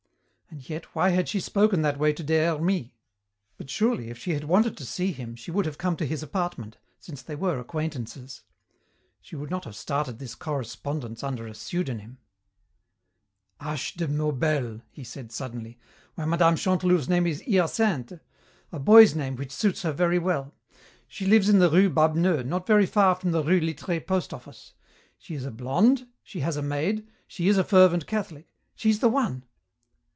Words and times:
And 0.53 0.67
yet, 0.69 0.93
why 0.93 1.11
had 1.11 1.29
she 1.29 1.39
spoken 1.39 1.81
that 1.81 1.97
way 1.97 2.11
to 2.11 2.23
Des 2.23 2.45
Hermies? 2.45 2.89
But 3.57 3.69
surely 3.69 4.09
if 4.09 4.17
she 4.17 4.33
had 4.33 4.43
wanted 4.43 4.75
to 4.77 4.85
see 4.85 5.13
him 5.13 5.33
she 5.33 5.49
would 5.49 5.65
have 5.65 5.77
come 5.77 5.95
to 5.95 6.05
his 6.05 6.21
apartment, 6.21 6.77
since 6.99 7.21
they 7.21 7.37
were 7.37 7.57
acquaintances. 7.57 8.41
She 9.21 9.37
would 9.37 9.49
not 9.49 9.63
have 9.63 9.77
started 9.77 10.19
this 10.19 10.35
correspondence 10.35 11.23
under 11.23 11.47
a 11.47 11.53
pseudonym 11.53 12.17
"H. 13.65 13.93
de 13.93 14.09
Maubel!" 14.09 14.81
he 14.91 15.05
said 15.05 15.31
suddenly, 15.31 15.79
"why, 16.15 16.25
Mme. 16.25 16.57
Chantelouve's 16.57 17.07
name 17.07 17.25
is 17.25 17.41
Hyacinthe, 17.43 18.19
a 18.73 18.79
boy's 18.79 19.15
name 19.15 19.37
which 19.37 19.53
suits 19.53 19.83
her 19.83 19.93
very 19.93 20.19
well. 20.19 20.53
She 21.07 21.25
lives 21.25 21.47
in 21.47 21.59
the 21.59 21.69
rue 21.71 21.89
Babneux 21.89 22.45
not 22.45 22.67
vary 22.67 22.85
far 22.85 23.15
from 23.15 23.31
the 23.31 23.41
rue 23.41 23.61
Littré 23.61 24.05
post 24.05 24.33
office. 24.33 24.73
She 25.17 25.33
is 25.33 25.45
a 25.45 25.51
blonde, 25.51 26.07
she 26.23 26.41
has 26.41 26.57
a 26.57 26.61
maid, 26.61 27.07
she 27.25 27.47
is 27.47 27.57
a 27.57 27.63
fervent 27.63 28.05
Catholic. 28.05 28.49
She's 28.75 28.99
the 28.99 29.07
one." 29.09 29.45